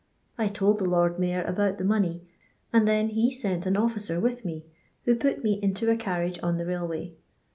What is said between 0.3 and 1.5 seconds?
I told the Lord Mayor